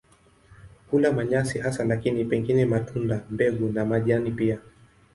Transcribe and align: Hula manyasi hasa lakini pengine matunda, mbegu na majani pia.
Hula 0.91 1.11
manyasi 1.11 1.59
hasa 1.59 1.85
lakini 1.85 2.25
pengine 2.25 2.65
matunda, 2.65 3.23
mbegu 3.29 3.67
na 3.69 3.85
majani 3.85 4.31
pia. 4.31 4.59